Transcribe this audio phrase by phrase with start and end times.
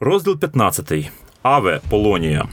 [0.00, 1.10] Розділ 15.
[1.42, 2.48] Аве Полонія.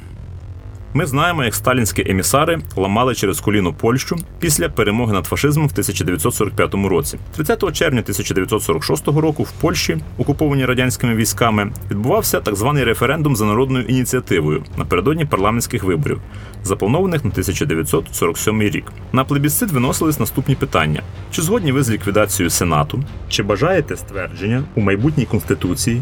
[0.94, 6.74] Ми знаємо, як сталінські емісари ламали через коліно Польщу після перемоги над фашизмом в 1945
[6.74, 7.18] році.
[7.36, 13.86] 30 червня 1946 року в Польщі, окупованій радянськими військами, відбувався так званий референдум за народною
[13.86, 16.22] ініціативою напередодні парламентських виборів,
[16.64, 18.92] запланованих на 1947 рік.
[19.14, 21.02] На плебісцит виносились наступні питання:
[21.32, 26.02] чи згодні ви з ліквідацією Сенату, чи бажаєте ствердження у майбутній конституції?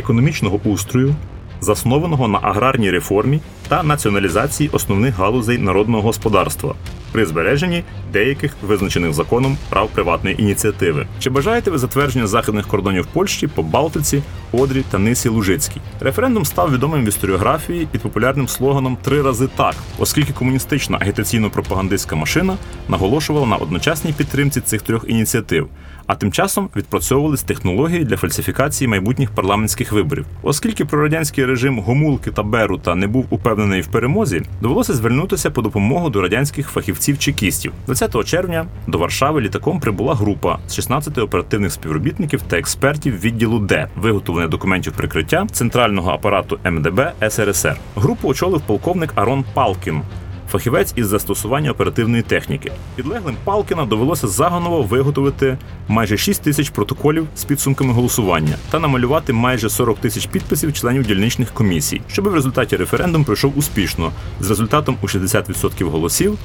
[0.00, 1.14] Економічного устрою,
[1.60, 6.74] заснованого на аграрній реформі та націоналізації основних галузей народного господарства
[7.12, 11.06] при збереженні деяких визначених законом прав приватної ініціативи.
[11.18, 14.22] Чи бажаєте ви затвердження західних кордонів Польщі по Балтиці,
[14.52, 15.80] Одрі та Нисі Лужицькій?
[16.00, 22.56] Референдум став відомим в історіографії під популярним слоганом Три рази так, оскільки комуністична агітаційно-пропагандистська машина
[22.88, 25.68] наголошувала на одночасній підтримці цих трьох ініціатив.
[26.10, 30.26] А тим часом відпрацьовувались технології для фальсифікації майбутніх парламентських виборів.
[30.42, 36.10] Оскільки прорадянський режим Гомулки та Берута не був упевнений в перемозі, довелося звернутися по допомогу
[36.10, 37.72] до радянських фахівців чекістів.
[37.86, 43.88] 20 червня до Варшави літаком прибула група з 16 оперативних співробітників та експертів відділу Д
[43.96, 47.76] виготовлення документів прикриття центрального апарату МДБ СРСР.
[47.96, 50.02] Групу очолив полковник Арон Палкін
[50.50, 52.72] фахівець із застосування оперативної техніки.
[52.96, 59.70] Підлеглим Палкіна довелося заганово виготовити майже 6 тисяч протоколів з підсумками голосування та намалювати майже
[59.70, 65.06] 40 тисяч підписів членів дільничних комісій, щоб в результаті референдум пройшов успішно з результатом у
[65.06, 66.38] 60% голосів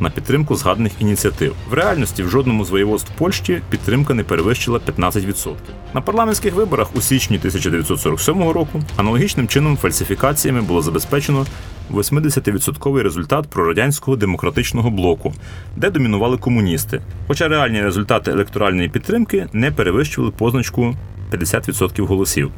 [0.00, 1.54] на підтримку згаданих ініціатив.
[1.70, 5.54] В реальності в жодному з воєводств Польщі підтримка не перевищила 15%.
[5.94, 11.46] На парламентських виборах у січні 1947 року аналогічним чином фальсифікаціями було забезпечено
[11.92, 15.34] 80% результат прорадянського демократичного блоку,
[15.76, 17.00] де домінували комуністи.
[17.26, 20.96] Хоча реальні результати електоральної підтримки не перевищували позначку
[21.32, 22.50] 50% голосів.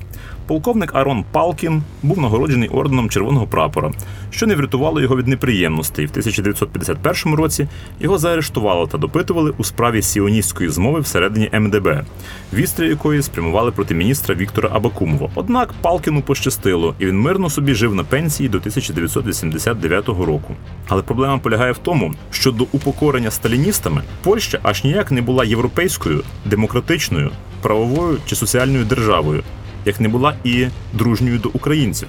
[0.48, 3.92] Полковник Арон Палкін був нагороджений орденом Червоного прапора,
[4.30, 6.06] що не врятувало його від неприємностей.
[6.06, 7.68] В 1951 році
[8.00, 12.04] його заарештували та допитували у справі сіоністської змови всередині МДБ,
[12.54, 15.31] вістря якої спрямували проти міністра Віктора Абакумова.
[15.34, 20.54] Однак Палкіну пощастило, і він мирно собі жив на пенсії до 1989 року.
[20.88, 26.22] Але проблема полягає в тому, що до упокорення сталіністами Польща аж ніяк не була європейською,
[26.44, 27.31] демократичною,
[27.62, 29.42] правовою чи соціальною державою
[29.84, 32.09] як не була і дружньою до українців,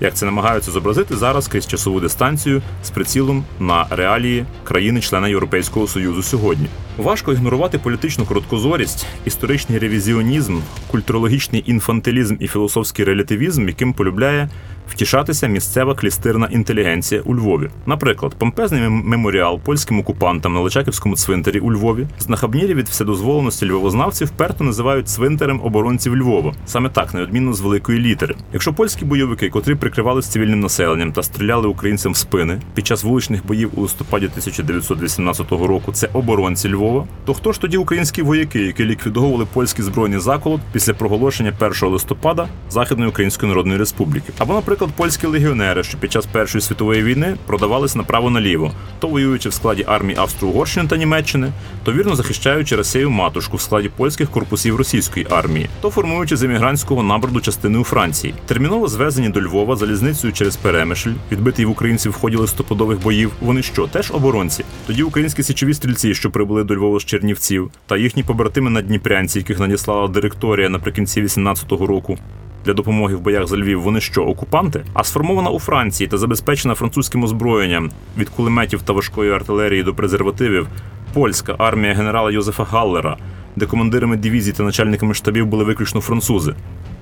[0.00, 6.22] як це намагаються зобразити зараз крізь часову дистанцію з прицілом на реалії країни-члена Європейського Союзу
[6.22, 6.66] сьогодні.
[6.96, 10.58] Важко ігнорувати політичну короткозорість, історичний ревізіонізм,
[10.90, 14.48] культурологічний інфантилізм і філософський релятивізм, яким полюбляє
[14.88, 17.70] втішатися місцева клістирна інтелігенція у Львові.
[17.86, 24.64] Наприклад, помпезний меморіал польським окупантам на Личаківському цвинтарі у Львові знахабнілі від вседозволеності львовознавців вперто
[24.64, 28.34] називають цвинтарем оборонців Львова, саме так, неодмінно з великої літери.
[28.52, 33.46] Якщо польські бойовики, котрі прикривалися цивільним населенням та стріляли українцям в спини під час вуличних
[33.46, 36.85] боїв у листопаді 1918 року, це оборонці Львова,
[37.24, 42.48] то хто ж тоді українські вояки, які ліквідовували польські збройні заколот після проголошення 1 листопада
[42.70, 44.32] Західної Української Народної Республіки?
[44.38, 49.52] Або, наприклад польські легіонери, що під час Першої світової війни продавались направо-наліво, то воюючи в
[49.52, 51.52] складі армії Австро-Угорщини та Німеччини,
[51.84, 57.02] то вірно захищаючи Росію матушку в складі польських корпусів російської армії, то формуючи з емігрантського
[57.02, 62.14] наборду частини у Франції, терміново звезені до Львова залізницею через Перемишль, відбитий в українців в
[62.14, 63.32] ході листопадових боїв.
[63.40, 64.64] Вони що, теж оборонці?
[64.86, 69.38] Тоді українські січові стрільці, що прибули до Львова з Чернівців, та їхні побратими на Дніпрянці,
[69.38, 72.18] яких надіслала директорія наприкінці 18-го року,
[72.64, 74.84] для допомоги в боях за Львів вони що, окупанти?
[74.94, 80.68] А сформована у Франції та забезпечена французьким озброєнням від кулеметів та важкої артилерії до презервативів
[81.12, 83.16] польська армія генерала Йозефа Галлера,
[83.56, 86.54] де командирами дивізій та начальниками штабів були виключно французи.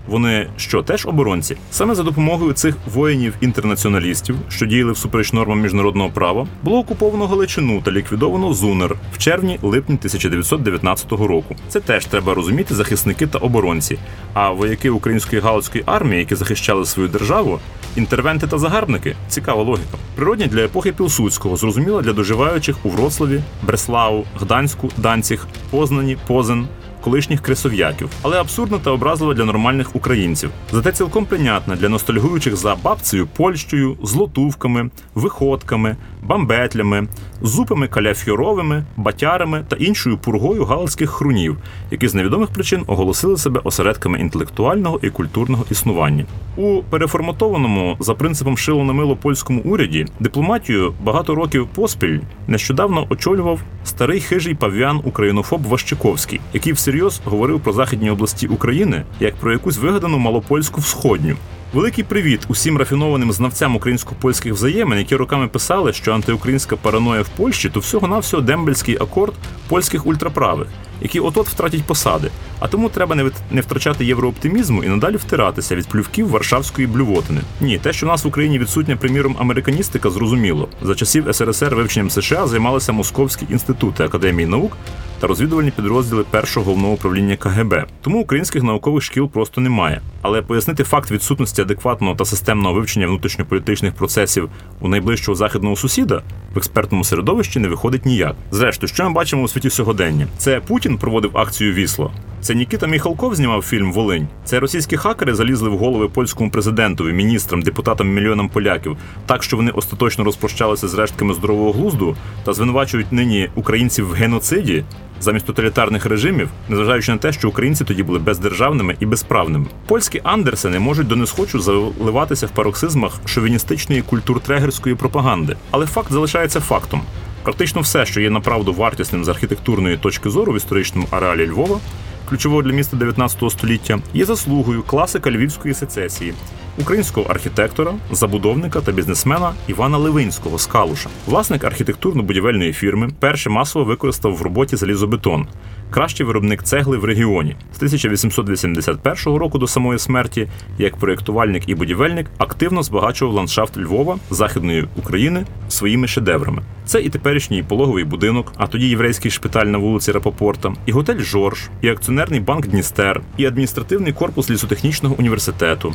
[0.07, 1.57] Вони що теж оборонці?
[1.71, 7.91] Саме за допомогою цих воїнів-інтернаціоналістів, що діяли всупереч нормам міжнародного права, було окуповано Галичину та
[7.91, 11.57] ліквідовано Зунер в червні-липні 1919 року.
[11.69, 13.99] Це теж треба розуміти захисники та оборонці.
[14.35, 17.61] А вояки української галицької армії, які захищали свою державу,
[17.97, 19.99] інтервенти та загарбники цікава логіка.
[20.15, 26.69] Природні для епохи Пілсудського, зрозуміла для доживаючих у Вроцлаві, Бреславу, Гданську, Данціг, Познані, Позен
[27.05, 30.51] колишніх кресов'яків, але абсурдно та образливо для нормальних українців.
[30.73, 37.09] Зате цілком прийнятна для ностальгуючих за бабцею Польщею, злотувками, виходками, бамбетлями,
[37.43, 41.57] зупами каляфьоровими, батярами та іншою пургою галицьких хрунів,
[41.91, 46.25] які з невідомих причин оголосили себе осередками інтелектуального і культурного існування.
[46.57, 53.61] У переформатованому за принципом шило на мило польському уряді дипломатію багато років поспіль нещодавно очолював
[53.85, 56.94] старий хижий пав'ян українофоб Ващиковський, який всерйоз
[57.25, 61.37] говорив про західні області України як про якусь вигадану малопольську всходню.
[61.75, 67.69] Великий привіт усім рафінованим знавцям українсько-польських взаємин, які роками писали, що антиукраїнська параноя в Польщі
[67.69, 69.35] то всього-навсього дембельський акорд
[69.69, 70.69] польських ультраправих,
[71.01, 72.31] які от-от втратять посади.
[72.65, 77.41] А тому треба не не втрачати єврооптимізму і надалі втиратися від плювків Варшавської блювотини.
[77.61, 80.69] Ні, те, що в нас в Україні відсутня, приміром, американістика, зрозуміло.
[80.83, 84.77] За часів СРСР вивченням США займалися московські інститути академії наук
[85.21, 87.85] та розвідувальні підрозділи першого головного управління КГБ.
[88.03, 90.01] Тому українських наукових шкіл просто немає.
[90.23, 94.51] Але пояснити факт відсутності адекватного та системного вивчення внутрішньополітичних процесів
[94.81, 96.23] у найближчого західного сусіда
[96.55, 98.37] в експертному середовищі не виходить ніяк.
[98.51, 100.27] Зрештою, що ми бачимо у світі сьогодення?
[100.39, 102.13] Це Путін проводив акцію Вісло.
[102.45, 104.29] Це Нікіта Міхалков знімав фільм Волинь.
[104.45, 108.97] Це російські хакери залізли в голови польському президентові, міністрам, депутатам, мільйонам поляків,
[109.27, 114.85] так що вони остаточно розпрощалися з рештками здорового глузду та звинувачують нині українців в геноциді
[115.21, 119.67] замість тоталітарних режимів, незважаючи на те, що українці тоді були бездержавними і безправними.
[119.87, 127.01] Польські андерсени можуть до несхочу заливатися в пароксизмах шовіністичної культуртрегерської пропаганди, але факт залишається фактом.
[127.43, 131.81] Практично все, що є направду вартісним з архітектурної точки зору в історичному ареалі Львова,
[132.29, 136.35] ключового для міста 19 століття, є заслугою класика львівської сецесії,
[136.79, 141.09] українського архітектора, забудовника та бізнесмена Івана Левинського з Калуша.
[141.27, 145.47] Власник архітектурно-будівельної фірми перше масово використав в роботі залізобетон,
[145.91, 147.57] кращий виробник цегли в регіоні.
[147.73, 150.49] З 1881 року до самої смерті,
[150.79, 156.63] як проєктувальник і будівельник, активно збагачував ландшафт Львова, Західної України своїми шедеврами.
[156.87, 161.69] Це і теперішній пологовий будинок, а тоді єврейський шпиталь на вулиці Рапопорта, і готель Жорж,
[161.81, 165.95] і акціонерний банк Дністер, і адміністративний корпус лісотехнічного університету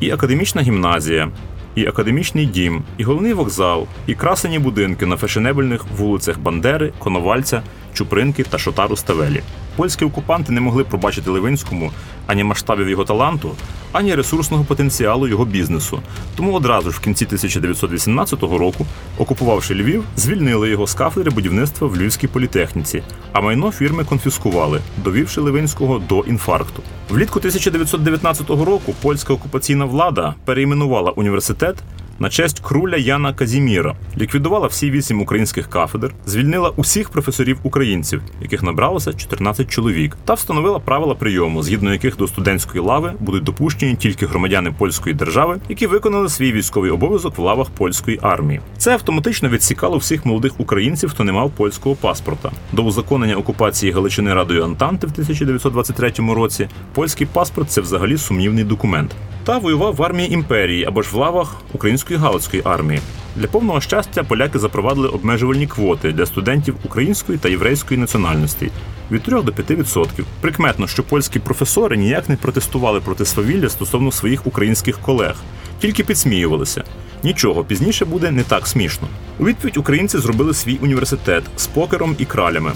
[0.00, 1.30] і академічна гімназія,
[1.74, 7.62] і академічний дім, і головний вокзал, і красені будинки на фешенебельних вулицях Бандери, Коновальця,
[7.94, 9.42] Чупринки та Шотару Ставелі.
[9.76, 11.92] Польські окупанти не могли пробачити Левинському
[12.26, 13.50] ані масштабів його таланту,
[13.92, 16.00] ані ресурсного потенціалу його бізнесу.
[16.36, 18.86] Тому одразу ж в кінці 1918 року,
[19.18, 23.02] окупувавши Львів, звільнили його з кафедри будівництва в Львівській політехніці,
[23.32, 26.82] а майно фірми конфіскували, довівши Левинського до інфаркту.
[27.08, 31.76] Влітку 1919 року польська окупаційна влада перейменувала університет
[32.18, 38.62] на честь круля Яна Казіміра, ліквідувала всі вісім українських кафедр, звільнила усіх професорів українців, яких
[38.62, 44.26] набралося 14 чоловік, та встановила правила прийому, згідно яких до студентської лави будуть допущені тільки
[44.26, 48.60] громадяни польської держави, які виконали свій військовий обов'язок в лавах польської армії.
[48.78, 52.50] Це автоматично відсікало всіх молодих українців, хто не мав польського паспорта.
[52.72, 59.10] До узаконення окупації Галичини Радою Антанти в 1923 році польський паспорт це взагалі сумнівний документ
[59.48, 63.00] та воював в армії імперії або ж в лавах української галицької армії.
[63.36, 68.70] Для повного щастя поляки запровадили обмежувальні квоти для студентів української та єврейської національності
[69.10, 70.06] від 3 до 5%.
[70.40, 75.34] Прикметно, що польські професори ніяк не протестували проти свавілля стосовно своїх українських колег,
[75.80, 76.84] тільки підсміювалися.
[77.22, 79.08] Нічого пізніше буде не так смішно.
[79.38, 82.72] У відповідь українці зробили свій університет з покером і кралями.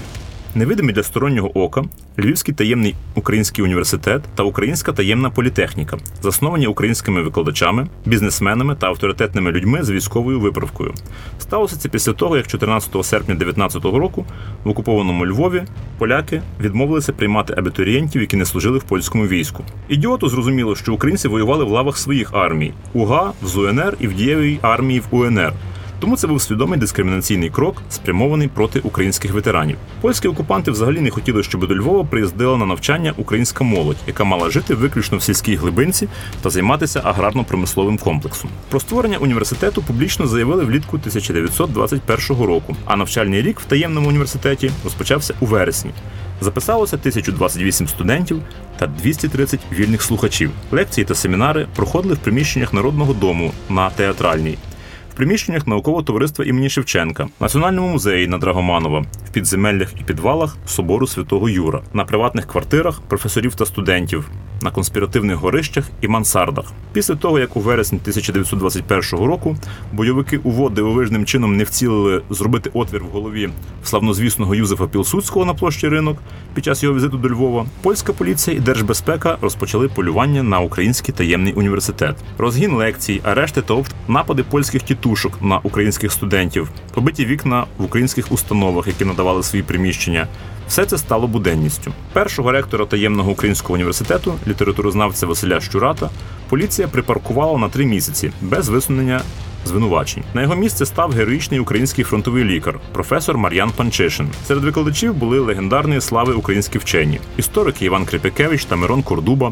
[0.55, 1.83] Невидимий для стороннього ока,
[2.19, 9.83] Львівський таємний український університет та Українська таємна політехніка, засновані українськими викладачами, бізнесменами та авторитетними людьми
[9.83, 10.93] з військовою виправкою.
[11.39, 14.25] Сталося це після того, як 14 серпня 2019 року
[14.63, 15.63] в окупованому Львові
[15.97, 19.63] поляки відмовилися приймати абітурієнтів, які не служили в польському війську.
[19.89, 24.59] Ідіоту зрозуміло, що українці воювали в лавах своїх армій УГА в ЗУНР і в дієвій
[24.61, 25.53] армії в УНР.
[26.03, 29.77] Тому це був свідомий дискримінаційний крок, спрямований проти українських ветеранів.
[30.01, 34.49] Польські окупанти взагалі не хотіли, щоб до Львова приїздила на навчання українська молодь, яка мала
[34.49, 36.07] жити виключно в сільській глибинці
[36.41, 38.49] та займатися аграрно-промисловим комплексом.
[38.69, 45.33] Про створення університету публічно заявили влітку 1921 року, а навчальний рік в таємному університеті розпочався
[45.39, 45.91] у вересні.
[46.41, 48.41] Записалося 1028 студентів
[48.77, 50.51] та 230 вільних слухачів.
[50.71, 54.57] Лекції та семінари проходили в приміщеннях Народного дому на театральній
[55.13, 61.07] в приміщеннях наукового товариства імені Шевченка, Національному музеї на Драгоманова, в підземеллях і підвалах собору
[61.07, 64.29] святого Юра, на приватних квартирах професорів та студентів,
[64.63, 66.65] на конспіративних горищах і мансардах.
[66.93, 69.57] Після того, як у вересні 1921 року
[69.93, 73.49] бойовики УВО дивовижним чином не вцілили зробити отвір в голові
[73.83, 76.17] славнозвісного Юзефа Пілсудського на площі ринок
[76.53, 81.53] під час його візиту до Львова, польська поліція і держбезпека розпочали полювання на український таємний
[81.53, 87.83] університет, розгін лекцій, арешти та обшук, напади польських тітушок на українських студентів, побиті вікна в
[87.83, 90.27] українських установах, які надавали свої приміщення.
[90.67, 91.91] Все це стало буденністю.
[92.13, 96.09] Першого ректора таємного українського університету, літературознавця Василя Щурата,
[96.49, 99.21] поліція припаркувала на три місяці без висунення
[99.65, 100.23] звинувачень.
[100.33, 104.27] На його місце став героїчний український фронтовий лікар, професор Мар'ян Панчишин.
[104.47, 109.51] Серед викладачів були легендарної слави українські вчені, історики Іван Крипякевич та Мирон Кордуба,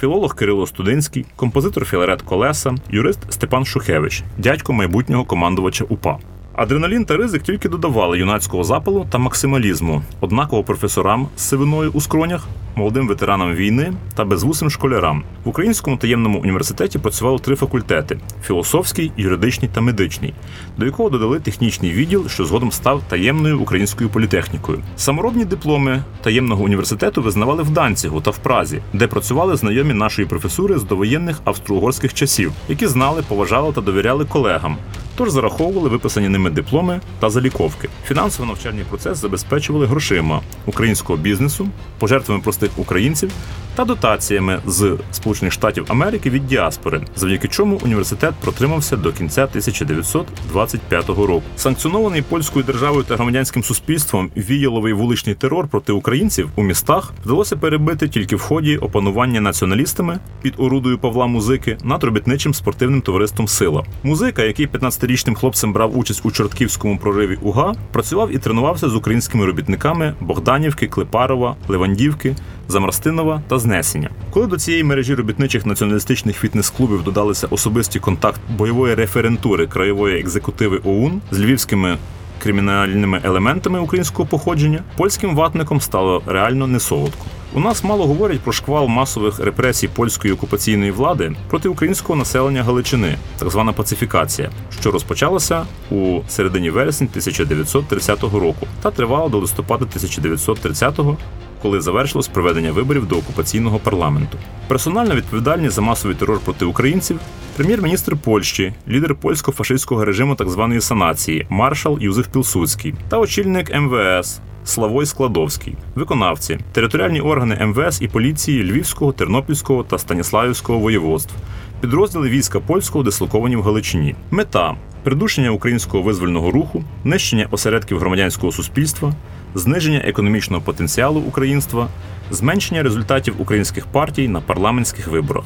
[0.00, 6.18] філолог Кирило Студинський, композитор Філарет Колеса, юрист Степан Шухевич, дядько майбутнього командувача УПА.
[6.56, 12.46] Адреналін та ризик тільки додавали юнацького запалу та максималізму, однаково професорам з сивиною у скронях,
[12.74, 15.22] молодим ветеранам війни та безвусим школярам.
[15.44, 20.34] В Українському таємному університеті працювало три факультети: філософський, юридичний та медичний,
[20.78, 24.82] до якого додали технічний відділ, що згодом став таємною українською політехнікою.
[24.96, 30.78] Саморобні дипломи таємного університету визнавали в Данцігу та в Празі, де працювали знайомі нашої професури
[30.78, 34.76] з довоєнних австро-угорських часів, які знали, поважали та довіряли колегам.
[35.16, 37.88] Тож зараховували виписані ними дипломи та заліковки.
[38.06, 41.68] Фінансово-навчальний процес забезпечували грошима українського бізнесу,
[41.98, 43.30] пожертвами простих українців
[43.76, 51.08] та дотаціями з Сполучених Штатів Америки від діаспори, завдяки чому університет протримався до кінця 1925
[51.08, 51.42] року.
[51.56, 58.08] Санкціонований польською державою та громадянським суспільством віяловий вуличний терор проти українців у містах вдалося перебити
[58.08, 63.84] тільки в ході опанування націоналістами під орудою Павла Музики над робітничим спортивним товариством Сила.
[64.02, 69.46] Музика, який 15-річним хлопцем брав участь у Чортківському прориві УГА, працював і тренувався з українськими
[69.46, 72.36] робітниками Богданівки, Клепарова, Левандівки,
[72.68, 74.10] Замарстинова та Знесення.
[74.30, 81.20] Коли до цієї мережі робітничих націоналістичних фітнес-клубів додалися особисті контакт бойової референтури краєвої екзекутиви ОУН
[81.30, 81.98] з львівськими
[82.38, 87.26] кримінальними елементами українського походження, польським ватником стало реально несолодко.
[87.54, 93.16] У нас мало говорять про шквал масових репресій польської окупаційної влади проти українського населення Галичини,
[93.38, 101.16] так звана пацифікація, що розпочалася у середині вересня 1930 року та тривала до листопада 1930-го,
[101.62, 104.38] коли завершилось проведення виборів до окупаційного парламенту.
[104.68, 107.20] Персональна відповідальність за масовий терор проти українців
[107.56, 114.40] прем'єр-міністр Польщі, лідер польсько-фашистського режиму так званої санації, маршал Юзеф Пілсудський та очільник МВС.
[114.64, 121.34] Славой Складовський, виконавці, територіальні органи МВС і поліції Львівського, Тернопільського та Станіславівського воєводств,
[121.80, 124.14] підрозділи війська польського дислоковані в Галичині.
[124.30, 124.74] Мета
[125.06, 129.14] придушення українського визвольного руху, нищення осередків громадянського суспільства,
[129.58, 131.88] зниження економічного потенціалу українства,
[132.30, 135.44] зменшення результатів українських партій на парламентських виборах.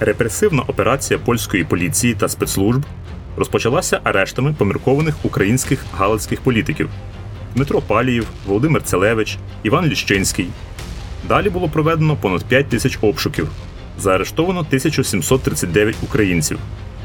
[0.00, 2.82] Репресивна операція польської поліції та спецслужб
[3.36, 6.88] розпочалася арештами поміркованих українських галицьких політиків
[7.54, 10.48] Дмитро Паліїв, Володимир Целевич, Іван Ліщинський.
[11.28, 13.48] Далі було проведено понад 5 тисяч обшуків.
[13.98, 16.58] Заарештовано 1739 українців.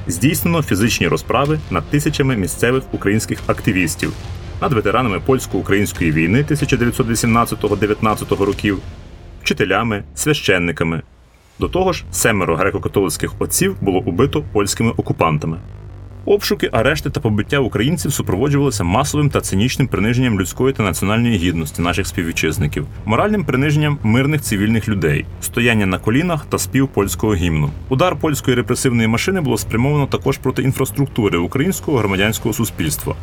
[0.07, 4.13] Здійснено фізичні розправи над тисячами місцевих українських активістів,
[4.61, 8.79] над ветеранами польсько-української війни 1918-19 років,
[9.41, 11.01] вчителями, священниками.
[11.59, 15.57] До того ж, семеро греко-католицьких отців було убито польськими окупантами.
[16.29, 22.07] Обшуки, арешти та побиття українців супроводжувалися масовим та цинічним приниженням людської та національної гідності наших
[22.07, 27.69] співвітчизників, моральним приниженням мирних цивільних людей, стояння на колінах та спів польського гімну.
[27.89, 33.15] Удар польської репресивної машини було спрямовано також проти інфраструктури українського громадянського суспільства,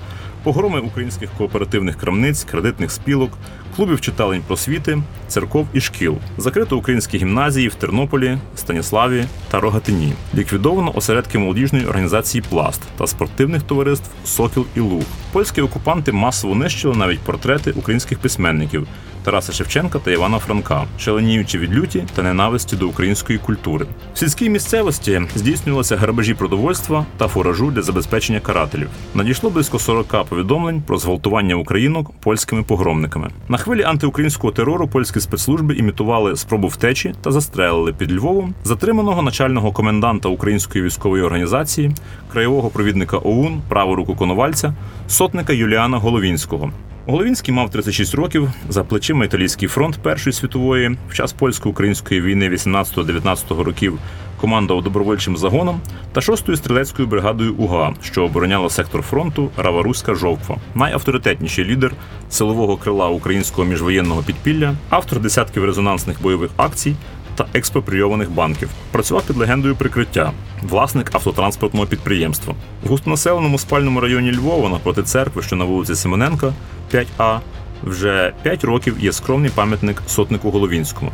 [0.43, 3.31] погроми українських кооперативних крамниць, кредитних спілок,
[3.77, 10.13] клубів читалень просвіти, церков і шкіл, закрито українські гімназії в Тернополі, Станіславі та Рогатині.
[10.35, 15.03] Ліквідовано осередки молодіжної організації Пласт та спортивних товариств Сокіл і Луг.
[15.33, 18.87] Польські окупанти масово нищили навіть портрети українських письменників.
[19.25, 23.87] Тараса Шевченка та Івана Франка, шаленіючи від люті та ненависті до української культури.
[24.15, 28.89] В сільській місцевості здійснювалися грабежі продовольства та фуражу для забезпечення карателів.
[29.15, 33.31] Надійшло близько 40 повідомлень про зґвалтування українок польськими погромниками.
[33.49, 39.73] На хвилі антиукраїнського терору польські спецслужби імітували спробу втечі та застрелили під Львовом затриманого начального
[39.73, 41.91] коменданта української військової організації,
[42.33, 44.75] краєвого провідника ОУН, праву руку Коновальця,
[45.07, 46.73] сотника Юліана Головінського.
[47.07, 53.63] Головінський мав 36 років за плечима італійський фронт Першої світової в час польсько-української війни 18-19
[53.63, 53.99] років
[54.41, 55.81] командував добровольчим загоном
[56.13, 61.93] та 6-ю стрілецькою бригадою УГА, що обороняла сектор фронту Раваруська Жовква, найавторитетніший лідер
[62.31, 66.97] силового крила українського міжвоєнного підпілля, автор десятків резонансних бойових акцій.
[67.37, 68.69] Та експропрійованих банків.
[68.91, 72.55] Працював під легендою прикриття, власник автотранспортного підприємства.
[72.85, 76.53] В густонаселеному спальному районі Львова напроти церкви, що на вулиці Семененка,
[76.93, 77.39] 5А,
[77.83, 81.11] вже 5 років є скромний пам'ятник сотнику Головінському.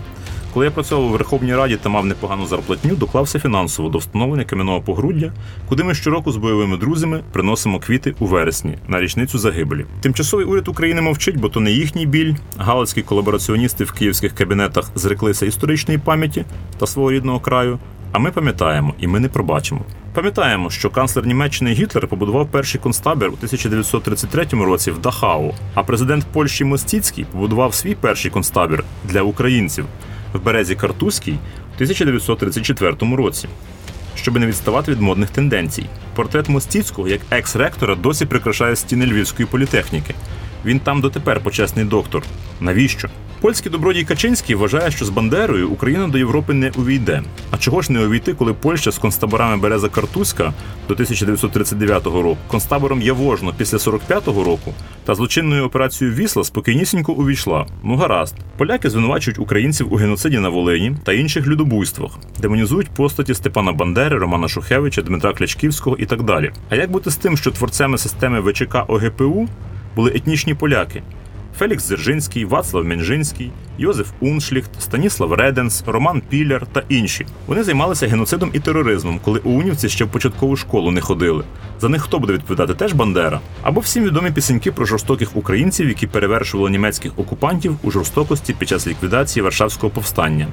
[0.55, 4.81] Коли я працював у Верховній Раді та мав непогану зарплатню, доклався фінансово до встановлення кам'яного
[4.81, 5.33] погруддя,
[5.69, 9.87] куди ми щороку з бойовими друзями приносимо квіти у вересні на річницю загибелі.
[10.01, 12.35] Тимчасовий уряд України мовчить, бо то не їхній біль.
[12.57, 16.45] Галицькі колабораціоністи в київських кабінетах зреклися історичної пам'яті
[16.79, 17.79] та свого рідного краю.
[18.13, 19.81] А ми пам'ятаємо, і ми не пробачимо.
[20.15, 26.27] Пам'ятаємо, що канцлер Німеччини Гітлер побудував перший концтабір у 1933 році в Дахау, а президент
[26.33, 29.85] Польщі Мостіцький побудував свій перший концтабір для українців
[30.33, 33.49] в березі Картузькій у 1934 році.
[34.17, 35.87] Щоб не відставати від модних тенденцій.
[36.15, 40.15] Портрет Мостіцького як екс-ректора досі прикрашає стіни Львівської політехніки.
[40.65, 42.23] Він там дотепер почесний доктор.
[42.61, 43.09] Навіщо?
[43.41, 47.23] Польський добродій Качинський вважає, що з Бандерою Україна до Європи не увійде.
[47.51, 50.53] А чого ж не увійти, коли Польща з концтаборами Береза Картузька
[50.89, 57.67] до 1939 року, концтабором Явожно після 45-го року та злочинною операцією Вісла спокійнісінько увійшла.
[57.85, 63.73] Ну гаразд, поляки звинувачують українців у геноциді на Волині та інших людобуйствах, демонізують постаті Степана
[63.73, 66.53] Бандери, Романа Шухевича, Дмитра Клячківського і так далі.
[66.71, 69.49] А як бути з тим, що творцями системи ВЧК ОГПУ
[69.97, 71.03] були етнічні поляки?
[71.59, 77.27] Фелікс Дзержинський, Вацлав Менжинський, Йозеф Уншліхт, Станіслав Реденс, Роман Піляр та інші.
[77.47, 81.45] Вони займалися геноцидом і тероризмом, коли унівці ще в початкову школу не ходили.
[81.81, 82.75] За них хто буде відповідати?
[82.75, 83.41] Теж Бандера.
[83.63, 88.87] Або всім відомі пісеньки про жорстоких українців, які перевершували німецьких окупантів у жорстокості під час
[88.87, 90.47] ліквідації Варшавського повстання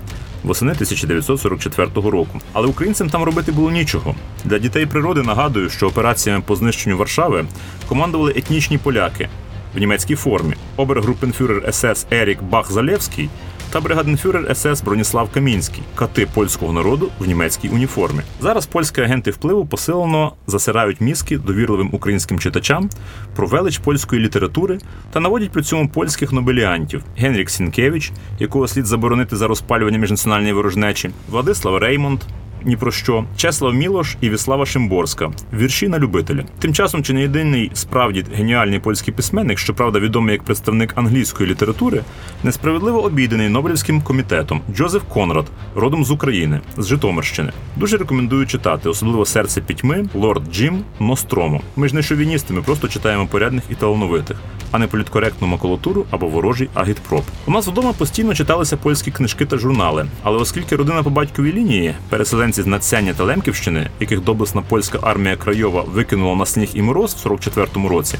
[0.43, 2.39] восени 1944 року.
[2.53, 4.15] Але українцям там робити було нічого.
[4.45, 7.45] Для дітей природи нагадую, що операціями по знищенню Варшави
[7.87, 9.29] командували етнічні поляки
[9.75, 10.53] в німецькій формі.
[10.77, 13.29] Обергруппенфюрер СС Ерік Бах-Залєвський
[13.69, 18.19] та бригаденфюрер СС Броніслав Камінський, кати польського народу в німецькій уніформі.
[18.41, 22.89] Зараз польські агенти впливу посилено засирають мізки довірливим українським читачам
[23.35, 24.77] про велич польської літератури
[25.11, 31.09] та наводять при цьому польських нобеліантів Генрік Сінкевич, якого слід заборонити за розпалювання міжнаціональної ворожнечі,
[31.29, 32.19] Владислав Реймонд
[32.67, 35.31] ні про що, Чеслав Мілош і Віслава Шимборська.
[35.53, 36.43] Вірші на любителя.
[36.59, 42.01] Тим часом, чи не єдиний справді геніальний польський письменник, щоправда, відомий як представник англійської літератури,
[42.43, 45.45] несправедливо обійдений Нобелівським комітетом Джозеф Конрад,
[45.75, 47.51] родом з України, з Житомирщини.
[47.75, 51.61] Дуже рекомендую читати, особливо серце пітьми, лорд Джим, Нострому.
[51.75, 54.37] Ми ж не шовіністи, ми просто читаємо порядних і талановитих,
[54.71, 57.23] а не політкоректну макулатуру або ворожий агітпроп.
[57.45, 61.93] У нас вдома постійно читалися польські книжки та журнали, але оскільки родина по батьковій лінії,
[62.09, 67.13] переселенці з Нацяння та Лемківщини, яких доблесна польська армія Крайова викинула на сніг і мороз
[67.13, 68.17] в 44-му році,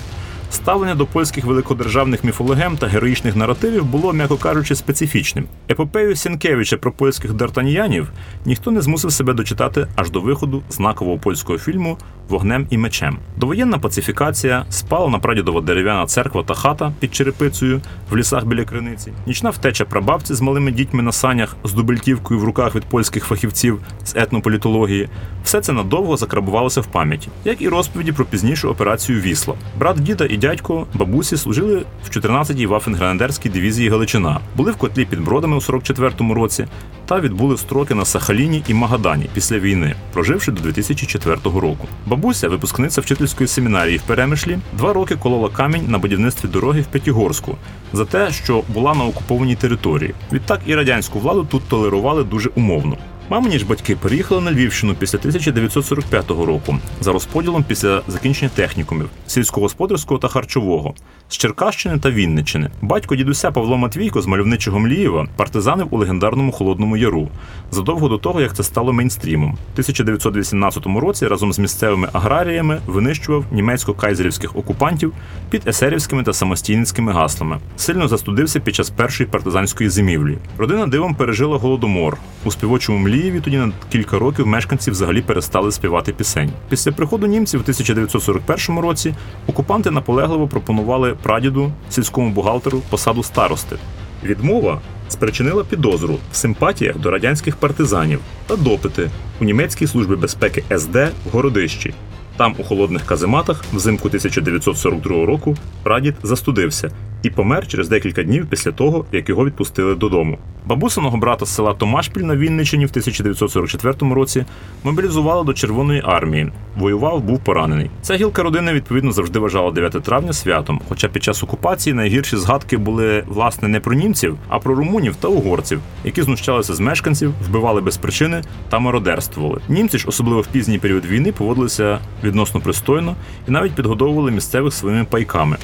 [0.51, 5.45] ставлення до польських великодержавних міфологем та героїчних наративів було, м'яко кажучи, специфічним.
[5.69, 8.11] Епопею Сінкевича про польських дартаніянів
[8.45, 11.97] ніхто не змусив себе дочитати аж до виходу знакового польського фільму
[12.29, 13.17] Вогнем і мечем.
[13.37, 19.11] Довоєнна пацифікація, спала на прадідова дерев'яна церква та хата під черепицею в лісах біля криниці,
[19.27, 23.79] нічна втеча прабабці з малими дітьми на санях з дубельтівкою в руках від польських фахівців
[24.05, 25.09] з етнополітології.
[25.43, 29.55] Все це надовго закрабувалося в пам'яті, як і розповіді про пізнішу операцію Вісла.
[29.79, 35.21] Брат діда і дядько бабусі служили в 14-й Вафенгренадерській дивізії Галичина, були в котлі під
[35.21, 36.67] бродами у 44-му році
[37.05, 41.87] та відбули строки на Сахаліні і Магадані після війни, проживши до 2004 року.
[42.17, 47.55] Бабуся, випускниця вчительської семінарії в Перемишлі, два роки колола камінь на будівництві дороги в П'ятігорську
[47.93, 50.13] за те, що була на окупованій території.
[50.31, 52.97] Відтак і радянську владу тут толерували дуже умовно.
[53.29, 60.19] Мамині ж батьки переїхали на Львівщину після 1945 року за розподілом після закінчення технікумів сільськогосподарського
[60.19, 60.93] та харчового
[61.29, 62.69] з Черкащини та Вінниччини.
[62.81, 67.29] Батько дідуся Павло Матвійко з мальовничого Млієва партизанив у легендарному Холодному Яру
[67.71, 69.49] задовго до того, як це стало мейнстрімом.
[69.51, 75.13] У 1918 році разом з місцевими аграріями винищував німецько-кайзерівських окупантів
[75.49, 77.57] під есерівськими та самостійницькими гаслами.
[77.77, 80.37] Сильно застудився під час першої партизанської зимівлі.
[80.57, 83.39] Родина дивом пережила голодомор у співочому Млієві.
[83.39, 86.51] Тоді на кілька років мешканці взагалі перестали співати пісень.
[86.69, 89.15] Після приходу німців у 1941 році
[89.47, 93.75] окупанти наполегливо пропонували прадіду сільському бухгалтеру посаду старости.
[94.23, 99.09] Відмова спричинила підозру в симпатіях до радянських партизанів та допити
[99.41, 101.93] у німецькій службі безпеки СД в Городищі.
[102.37, 106.91] Там, у холодних казематах, взимку 1942 року, прадід застудився
[107.23, 110.37] і помер через декілька днів після того, як його відпустили додому.
[110.65, 114.45] Бабусиного брата з села Томашпіль на Вінниччині в 1944 році
[114.83, 116.51] мобілізували до Червоної армії.
[116.77, 117.89] Воював, був поранений.
[118.01, 120.81] Ця гілка родини відповідно завжди вважала 9 травня святом.
[120.89, 125.27] Хоча під час окупації найгірші згадки були власне не про німців, а про румунів та
[125.27, 129.61] угорців, які знущалися з мешканців, вбивали без причини та мародерствували.
[129.69, 133.15] Німці ж, особливо в пізній період війни, поводилися відносно пристойно
[133.47, 135.57] і навіть підгодовували місцевих своїми пайками.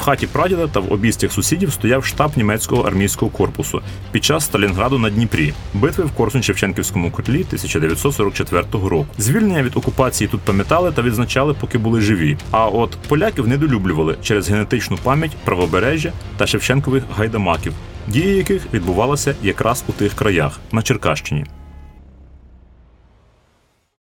[0.00, 3.82] В хаті прадіда та в обійстях сусідів стояв штаб німецького армійського корпусу
[4.12, 9.06] під час Сталінграду на Дніпрі, битви в Корсунь-Шевченківському котлі 1944 року.
[9.18, 12.36] Звільнення від окупації тут пам'ятали та відзначали, поки були живі.
[12.50, 17.72] А от поляків недолюблювали через генетичну пам'ять правобережжя та Шевченкових гайдамаків,
[18.08, 21.44] дії яких відбувалися якраз у тих краях на Черкащині.